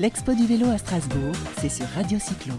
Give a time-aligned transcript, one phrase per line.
[0.00, 2.54] L'Expo du vélo à Strasbourg, c'est sur Radio Cyclo.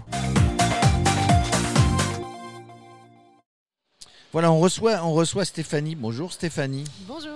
[4.31, 5.96] Voilà, on reçoit, on reçoit Stéphanie.
[5.96, 6.85] Bonjour Stéphanie.
[7.01, 7.31] Bonjour.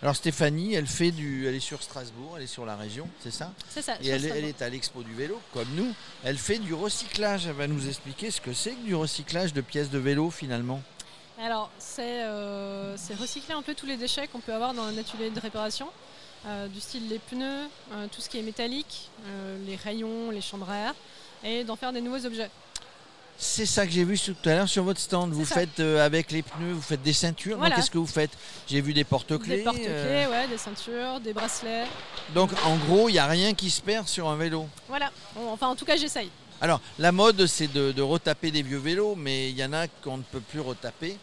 [0.00, 3.32] Alors Stéphanie, elle fait du, elle est sur Strasbourg, elle est sur la région, c'est
[3.32, 3.52] ça?
[3.68, 3.96] C'est ça.
[4.00, 4.48] Et elle, est- elle Strasbourg.
[4.48, 5.92] est à l'expo du vélo, comme nous.
[6.24, 7.46] Elle fait du recyclage.
[7.46, 10.80] Elle va nous expliquer ce que c'est que du recyclage de pièces de vélo finalement.
[11.40, 14.96] Alors, c'est euh, c'est recycler un peu tous les déchets qu'on peut avoir dans un
[14.98, 15.86] atelier de réparation,
[16.46, 20.40] euh, du style les pneus, euh, tout ce qui est métallique, euh, les rayons, les
[20.40, 20.94] chambres à air,
[21.44, 22.50] et d'en faire des nouveaux objets.
[23.40, 25.32] C'est ça que j'ai vu tout à l'heure sur votre stand.
[25.32, 25.54] Vous ça.
[25.54, 27.56] faites avec les pneus, vous faites des ceintures.
[27.58, 27.76] Voilà.
[27.76, 28.32] Qu'est-ce que vous faites?
[28.66, 29.58] J'ai vu des porte-clés.
[29.58, 31.86] Des porte-clés, ouais, des ceintures, des bracelets.
[32.34, 34.66] Donc en gros, il n'y a rien qui se perd sur un vélo.
[34.88, 35.12] Voilà.
[35.36, 36.30] Bon, enfin, en tout cas, j'essaye.
[36.60, 39.86] Alors, la mode, c'est de, de retaper des vieux vélos, mais il y en a
[39.86, 41.16] qu'on ne peut plus retaper.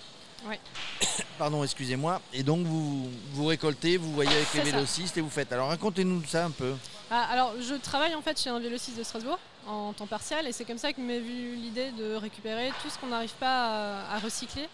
[0.48, 0.60] Ouais.
[1.38, 2.22] Pardon, excusez-moi.
[2.34, 4.76] Et donc, vous, vous récoltez, vous voyez avec les C'est ça.
[4.76, 5.52] vélocistes et vous faites.
[5.52, 6.74] Alors, racontez-nous ça un peu.
[7.12, 10.52] Ah, alors, je travaille en fait chez un vélociste de Strasbourg en temps partiel, et
[10.52, 14.16] c'est comme ça que m'est venue l'idée de récupérer tout ce qu'on n'arrive pas à,
[14.16, 14.68] à recycler,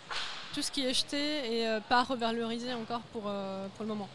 [0.54, 4.10] tout ce qui est jeté et euh, pas revalorisé encore pour, euh, pour le moment.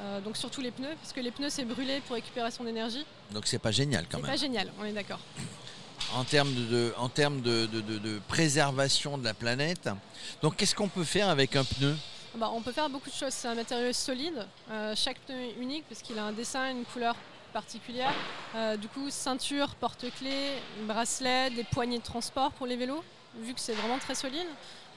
[0.00, 3.04] Euh, donc surtout les pneus, parce que les pneus c'est brûler pour récupération d'énergie.
[3.32, 4.30] Donc, c'est pas génial quand C'est même.
[4.30, 5.18] pas génial, on est d'accord.
[6.14, 9.88] En termes, de, en termes de préservation de la planète.
[10.42, 11.96] Donc, qu'est-ce qu'on peut faire avec un pneu?
[12.34, 13.32] Bah, on peut faire beaucoup de choses.
[13.34, 14.46] C'est un matériau solide.
[14.70, 17.14] Euh, chaque pneu est unique parce qu'il a un dessin, une couleur
[17.52, 18.14] particulière.
[18.54, 20.52] Euh, du coup, ceinture, porte-clés,
[20.86, 23.04] bracelet, des poignées de transport pour les vélos,
[23.38, 24.48] vu que c'est vraiment très solide.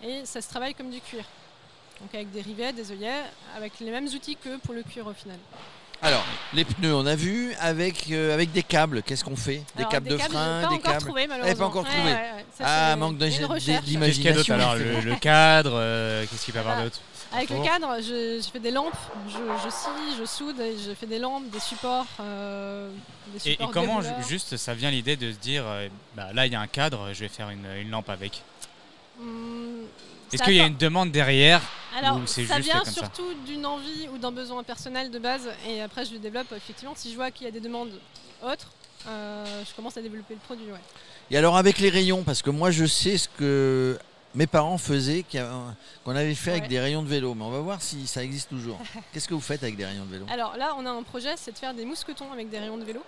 [0.01, 1.25] Et ça se travaille comme du cuir.
[1.99, 3.23] Donc avec des rivets, des œillets,
[3.55, 5.39] avec les mêmes outils que pour le cuir au final.
[6.01, 7.53] Alors, les pneus, on a vu.
[7.59, 10.75] Avec, euh, avec des câbles, qu'est-ce qu'on fait Des Alors, câbles de frein, pas des
[10.75, 11.05] encore câbles.
[11.05, 11.65] trouvé malheureusement.
[11.67, 12.03] encore trouvé.
[12.03, 12.45] ouais, ouais.
[12.57, 13.85] Ça, Ah, c'est manque une d'ingé- recherche.
[13.85, 16.77] d'imagi- Qu'est-ce qu'il y a d'autre alors le, cadre, euh, qu'est-ce qu'il peut y avoir
[16.79, 16.99] Ah, d'autre
[17.33, 18.93] Avec le cadre, je, je fais des lampes,
[19.27, 22.05] je, je scie, je soude, et je fais des lampes, des supports.
[22.19, 22.89] euh,
[23.33, 24.27] des Et, et supports comment dérouleurs.
[24.27, 27.09] juste ça vient l'idée de se dire, euh, bah, là il y a un cadre,
[27.13, 28.43] je vais faire une, une lampe avec
[29.19, 29.85] Hum,
[30.33, 31.61] Est-ce qu'il y a une demande derrière
[31.95, 36.05] Alors, ça juste vient surtout d'une envie ou d'un besoin personnel de base, et après
[36.05, 36.93] je le développe effectivement.
[36.95, 37.91] Si je vois qu'il y a des demandes
[38.43, 38.71] autres,
[39.07, 40.65] euh, je commence à développer le produit.
[40.71, 40.79] Ouais.
[41.31, 43.97] Et alors avec les rayons, parce que moi je sais ce que
[44.33, 46.69] mes parents faisaient, qu'on avait fait avec Ouais.
[46.69, 48.77] des rayons de vélo, mais on va voir si ça existe toujours.
[49.13, 50.25] Qu'est-ce que vous faites avec des rayons de vélo?
[50.29, 52.83] Alors là, on a un projet, c'est de faire des mousquetons avec des rayons de
[52.83, 53.01] vélo.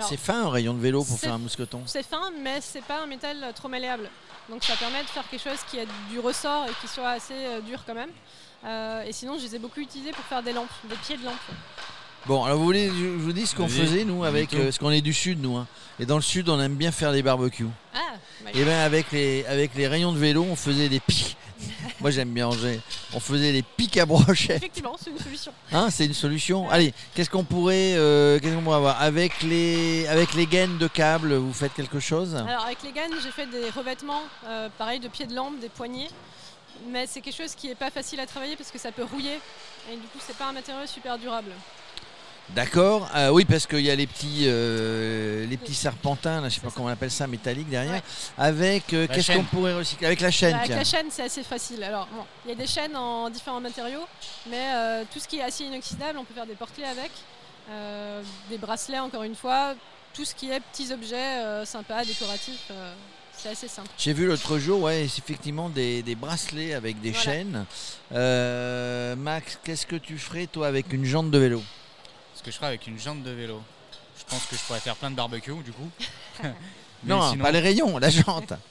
[0.00, 1.82] C'est fin un rayon de vélo pour faire un mousqueton.
[1.86, 4.10] c'est fin, mais c'est pas un métal trop malléable.
[4.50, 7.34] Donc ça permet de faire quelque chose qui a du ressort et qui soit assez
[7.34, 8.10] euh, dur quand même.
[8.64, 11.24] Euh, et sinon, je les ai beaucoup utilisés pour faire des lampes, des pieds de
[11.24, 11.34] lampes.
[12.26, 14.78] Bon, alors vous voulez que je vous dis ce qu'on faisait nous avec, euh, parce
[14.78, 15.66] qu'on est du sud nous, hein.
[16.00, 17.66] et dans le sud on aime bien faire des barbecues.
[17.94, 18.14] Ah,
[18.54, 21.36] Et bien avec les, avec les rayons de vélo on faisait des pics.
[22.04, 22.50] Moi j'aime bien.
[23.14, 24.58] On faisait des pics à brochettes.
[24.58, 25.52] effectivement, c'est une solution.
[25.72, 26.68] Hein, c'est une solution.
[26.68, 30.86] Allez, qu'est-ce qu'on pourrait, euh, qu'est-ce qu'on pourrait avoir avec les, avec les gaines de
[30.86, 35.00] câbles Vous faites quelque chose Alors avec les gaines, j'ai fait des revêtements, euh, pareil
[35.00, 36.10] de pieds de lampe, des poignées.
[36.90, 39.40] Mais c'est quelque chose qui n'est pas facile à travailler parce que ça peut rouiller.
[39.90, 41.52] Et du coup, c'est pas un matériau super durable.
[42.50, 43.08] D'accord.
[43.16, 46.60] Euh, oui, parce qu'il y a les petits, euh, les petits serpentins, là, je sais
[46.60, 46.74] pas ça.
[46.76, 47.94] comment on appelle ça, métalliques derrière.
[47.94, 48.02] Ouais.
[48.36, 49.38] Avec, euh, La qu'est-ce chaîne.
[49.38, 50.06] qu'on pourrait recycler?
[50.06, 50.76] Avec la chaîne, Bah, avec tiens.
[50.76, 51.82] la chaîne, c'est assez facile.
[51.82, 54.04] Alors, bon, il y a des chaînes en différents matériaux,
[54.50, 57.10] mais euh, tout ce qui est acier inoxydable, on peut faire des porte-clés avec,
[57.70, 59.74] euh, des bracelets, encore une fois,
[60.12, 62.94] tout ce qui est petits objets euh, sympas, décoratifs, euh,
[63.36, 63.88] c'est assez simple.
[63.98, 67.24] J'ai vu l'autre jour, ouais, c'est effectivement des, des bracelets avec des Voilà.
[67.24, 67.64] chaînes.
[68.12, 71.62] Euh, Max, qu'est-ce que tu ferais toi avec une jante de vélo?
[72.34, 73.62] Ce que je ferais avec une jante de vélo.
[74.18, 75.88] Je pense que je pourrais faire plein de barbecue du coup.
[77.04, 78.52] Non, sinon- pas les rayons, la jante.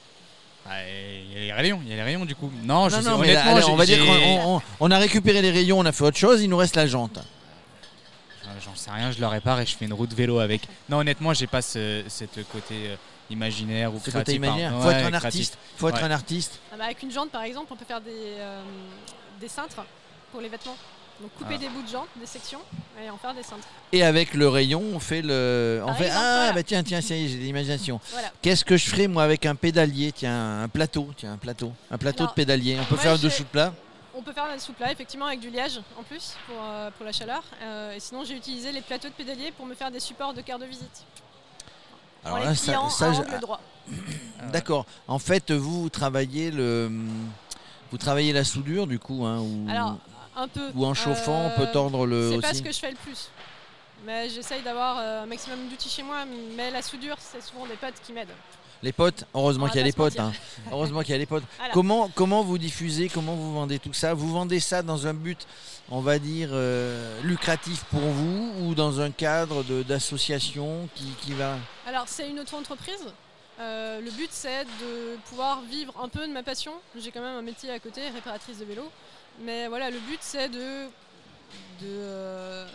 [0.66, 2.50] Ah, Il y a les rayons, il y a les rayons du coup.
[2.62, 4.90] Non, je non, sais, non, mais là, honnêtement, allez, on va dire qu'on on- on
[4.90, 7.18] a récupéré les rayons, on a fait autre chose, il nous reste la jante.
[7.18, 10.62] Euh, J'en sais rien, je le répare et je fais une route vélo avec.
[10.88, 12.96] Non, honnêtement, j'ai pas ce, cette côté euh,
[13.28, 14.36] imaginaire ou Ce côté créatif.
[14.36, 14.70] imaginaire.
[14.70, 14.82] pardon.
[14.84, 15.24] Faut Ouais, être un créatif.
[15.26, 15.58] artiste.
[15.76, 16.02] Faut être Ouais.
[16.04, 16.58] un artiste.
[16.72, 18.62] Ah bah, avec une jante, par exemple, on peut faire des, euh,
[19.40, 19.84] des cintres
[20.32, 20.76] pour les vêtements.
[21.20, 21.58] Donc couper Ah.
[21.58, 22.58] des bouts de jante, des sections,
[23.02, 23.66] et en faire des cintres.
[23.92, 25.80] Et avec le rayon, on fait le.
[25.82, 26.52] On Par fait exemple, ah voilà.
[26.52, 28.00] bah tiens tiens ça y est, j'ai de l'imagination.
[28.12, 28.30] Voilà.
[28.42, 30.10] Qu'est-ce que je ferais moi avec un pédalier?
[30.12, 32.76] Tiens un plateau, tiens un plateau, un plateau Alors, de pédalier.
[32.80, 33.72] On peut faire j'ai- dessous de plat.
[34.16, 37.04] On peut faire un sous plat effectivement avec du liège en plus pour, euh, pour
[37.06, 37.42] la chaleur.
[37.62, 40.40] Euh, et sinon j'ai utilisé les plateaux de pédalier pour me faire des supports de
[40.40, 41.04] carte de visite.
[42.24, 43.12] Alors là les ça, ça.
[44.52, 44.86] D'accord.
[45.08, 46.90] En fait vous, vous travaillez le.
[47.90, 49.96] Vous travaillez la soudure du coup, hein, ou, Alors
[50.36, 50.70] un peu.
[50.74, 52.96] ou en chauffant, on euh, peut tordre le C'est pas ce que je fais le
[52.96, 53.28] plus.
[54.06, 56.24] Mais j'essaye d'avoir euh, un maximum d'outils chez moi.
[56.56, 58.34] Mais la soudure, c'est souvent des potes qui m'aident.
[58.82, 60.18] les potes, heureusement qu'il y a les potes.
[60.20, 60.32] hein.
[60.70, 61.44] Heureusement qu'il y a les potes.
[61.56, 61.72] Voilà.
[61.72, 64.12] Comment, comment vous diffusez, comment vous vendez tout ça?
[64.12, 65.46] Vous vendez ça dans un but,
[65.90, 71.32] on va dire, euh, lucratif pour vous ou dans un cadre de- d'association qui, qui
[71.32, 71.56] va...
[71.86, 73.06] Alors, c'est une auto-entreprise.
[73.60, 76.72] Euh, le but, c'est de pouvoir vivre un peu de ma passion.
[76.98, 78.90] J'ai quand même un métier à côté, réparatrice de vélo.
[79.40, 80.88] Mais voilà, le but, c'est de,
[81.84, 82.66] euh,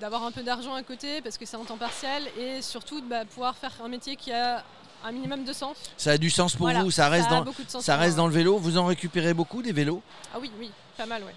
[0.00, 3.06] d'avoir un peu d'argent à côté parce que c'est en temps partiel et surtout de
[3.06, 4.64] bah, pouvoir faire un métier qui a
[5.04, 5.76] un minimum de sens.
[5.96, 8.58] Ça a du sens pour Voilà, vous Ça reste, dans, sens ça reste le vélo
[8.58, 10.02] Vous en récupérez beaucoup des vélos?
[10.34, 11.34] Ah oui, oui, pas mal, ouais.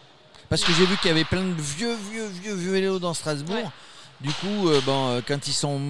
[0.49, 3.13] Parce que j'ai vu qu'il y avait plein de vieux, vieux, vieux, vieux vélos dans
[3.13, 3.55] Strasbourg.
[3.55, 3.69] Ouais.
[4.23, 5.81] Du coup, euh, bon, euh, quand, ils sont,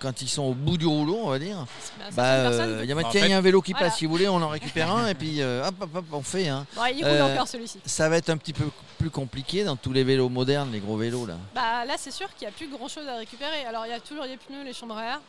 [0.00, 1.64] quand ils sont au bout du rouleau, on va dire,
[1.98, 3.86] Bah, bah, euh, il y a tiens, y a un vélo qui Voilà.
[3.86, 6.22] passe, si vous voulez, on en récupère un et puis euh, hop, hop, hop, on
[6.22, 6.48] fait.
[6.48, 6.66] hein.
[6.74, 7.78] Bon, il roule encore celui-ci.
[7.86, 8.64] Ça va être un petit peu
[8.98, 11.34] plus compliqué dans tous les vélos modernes, les gros vélos là.
[11.54, 13.64] Bah, là, c'est sûr qu'il n'y a plus grand chose à récupérer.
[13.64, 15.20] Alors, il y a toujours les pneus, les chambres à air.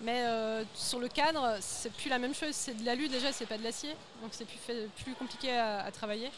[0.00, 2.52] Mais euh, sur le cadre, c'est plus la même chose.
[2.52, 3.90] C'est de l'alu déjà, c'est pas de l'acier.
[4.22, 6.30] Donc, c'est plus, fait- plus compliqué à, à travailler.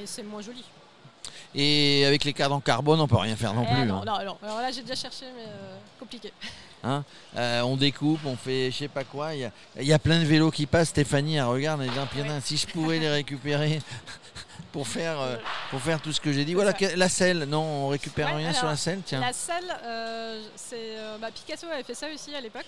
[0.00, 0.64] Et c'est moins joli.
[1.54, 3.84] Et avec les cadres en carbone, on peut rien faire non Eh plus.
[3.86, 4.04] non, hein.
[4.06, 4.36] non, non.
[4.42, 6.32] Alors là, j'ai déjà cherché, mais euh, compliqué.
[6.84, 9.34] Euh, on découpe, on fait je sais pas quoi.
[9.34, 10.88] Il y a, il y a plein de vélos qui passent.
[10.88, 13.80] Stéphanie, elle regarde, elle dit si je pouvais les récupérer
[14.72, 15.36] pour faire, euh,
[15.70, 16.54] pour faire tout ce que j'ai dit.
[16.54, 19.20] Voilà, que- la selle, non, on récupère Ouais, rien sur la selle, tiens.
[19.20, 22.66] La selle, euh, c'est bah, Picasso avait fait ça aussi à l'époque.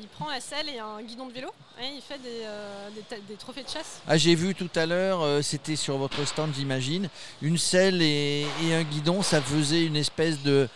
[0.00, 1.48] Il prend la selle et un guidon de vélo
[1.80, 2.44] et il fait des,
[2.94, 4.00] des, ta- des trophées de chasse.
[4.06, 7.08] Ah, j'ai vu tout à l'heure, c'était sur votre stand, j'imagine,
[7.42, 10.68] une selle et, et un guidon, ça faisait une espèce de,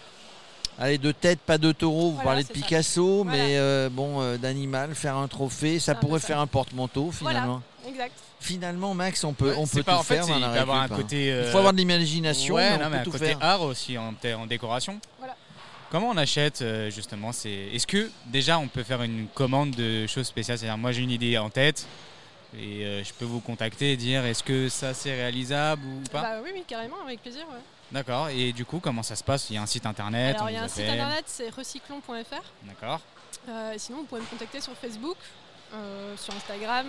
[0.78, 2.10] allez, de tête, pas de taureau.
[2.10, 2.48] Vous Voilà, parlez de.
[2.52, 3.38] Picasso, Voilà.
[3.38, 6.26] mais euh, bon, euh, d'animal, faire un trophée, ça un pourrait ça.
[6.28, 7.62] faire un porte-manteau finalement.
[7.88, 8.12] Exact.
[8.40, 10.48] Finalement, Max, on peut, Ouais, on c'est peut pas- tout en fait, faire il la
[10.50, 10.88] peut avoir un hein.
[10.88, 11.26] côté.
[11.26, 13.38] Il euh, faut avoir de l'imagination, ouais, mais non, un tout côté faire.
[13.42, 15.00] art aussi en, en décoration.
[15.18, 15.34] Voilà.
[15.90, 17.50] Comment on achète euh, justement c'est...
[17.72, 20.58] Est-ce que déjà on peut faire une commande de choses spéciales?
[20.58, 21.86] C'est-à-dire moi j'ai une idée en tête
[22.58, 26.22] et euh, je peux vous contacter et dire est-ce que ça c'est réalisable ou pas?
[26.22, 27.42] Bah, oui, oui, carrément, avec plaisir.
[27.48, 27.60] ouais.
[27.92, 28.28] D'accord.
[28.28, 29.50] Et du coup comment ça se passe?
[29.50, 32.42] Il y a un site internet Alors, il y a un site internet, c'est recyclon.fr.
[32.64, 33.00] D'accord.
[33.48, 35.16] Euh, sinon, vous pouvez me contacter sur Facebook,
[35.74, 36.86] euh, sur Instagram,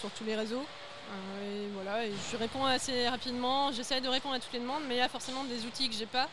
[0.00, 0.64] sur tous les réseaux.
[0.64, 3.72] Euh, et voilà, et je réponds assez rapidement.
[3.72, 5.94] J'essaie de répondre à toutes les demandes, mais il y a forcément des outils que
[5.94, 6.28] j'ai pas.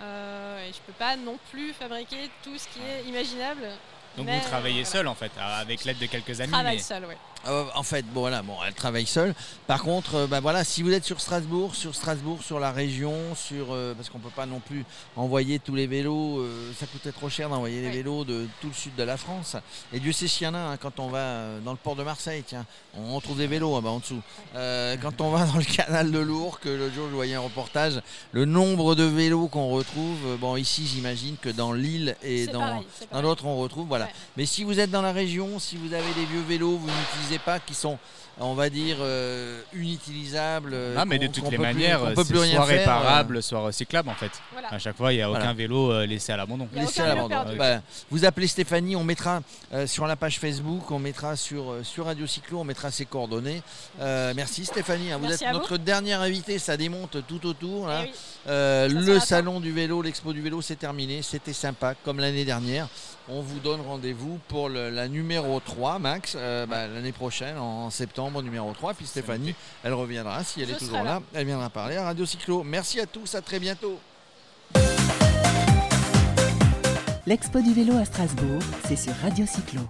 [0.00, 3.68] Euh, et je peux pas non plus fabriquer tout ce qui est imaginable.
[4.16, 4.90] Donc Mais, vous travaillez voilà.
[4.90, 6.52] seul en fait avec l'aide de quelques amis.
[6.52, 7.16] Travaille mais- seul, ouais.
[7.48, 9.34] Euh, en fait, bon, voilà, bon, elle travaille seule.
[9.66, 13.14] Par contre, euh, bah, voilà, si vous êtes sur Strasbourg, sur Strasbourg, sur la région,
[13.34, 14.84] sur euh, parce qu'on peut pas non plus
[15.16, 17.96] envoyer tous les vélos, euh, ça coûtait trop cher d'envoyer les Oui.
[17.96, 19.56] vélos de tout le sud de la France.
[19.92, 22.02] Et Dieu sait s'il y en a hein, quand on va dans le port de
[22.04, 22.64] Marseille, tiens,
[22.96, 24.20] on trouve des vélos hein, bah, en dessous.
[24.54, 27.40] Euh, quand on va dans le canal de Lourdes, que le jour je voyais un
[27.40, 28.00] reportage,
[28.32, 32.86] le nombre de vélos qu'on retrouve, bon ici j'imagine que dans l'île et dans pareil,
[33.22, 34.04] l'autre on retrouve, voilà.
[34.04, 34.12] Ouais.
[34.36, 37.60] Mais si vous êtes dans la région, si vous avez des vieux vélos, vous pas,
[37.60, 37.98] qui sont,
[38.38, 40.70] on va dire, euh, inutilisables.
[40.74, 43.42] euh, Ah mais de toutes les peut plus- manières, c'est rien soit faire, euh, réparable,
[43.42, 44.30] soit recyclable en fait.
[44.52, 44.72] Voilà.
[44.72, 45.52] À chaque fois, il n'y a aucun Voilà.
[45.54, 46.68] vélo euh, laissé à l'abandon.
[46.74, 47.44] À.
[47.56, 47.80] Bah,
[48.10, 49.42] vous appelez Stéphanie, on mettra
[49.72, 53.04] euh, sur la page Facebook, on mettra sur, euh, sur Radio Cyclo, on mettra ses
[53.04, 53.62] coordonnées.
[54.00, 55.58] Euh, merci Stéphanie, hein, vous Merci êtes à vous.
[55.58, 57.86] notre dernière invitée, ça démonte tout autour.
[57.88, 58.00] là.
[58.02, 58.12] Eh oui.
[58.48, 61.22] Euh, le salon du vélo, l'expo du vélo, c'est terminé.
[61.22, 62.88] C'était sympa, comme l'année dernière.
[63.28, 67.21] On vous donne rendez-vous pour le- la numéro 3, Max, euh, bah, l'année prochaine,
[67.58, 68.94] en septembre, numéro 3.
[68.94, 69.54] Puis Stéphanie,
[69.84, 71.04] elle reviendra, si elle Je est toujours là.
[71.04, 71.22] là.
[71.34, 72.62] elle viendra parler à Radio Cyclo.
[72.64, 73.98] Merci à tous, à très bientôt.
[77.26, 79.82] L'expo du vélo à Strasbourg, c'est sur Radio Cyclo.